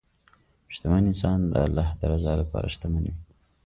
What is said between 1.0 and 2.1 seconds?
انسان د الله د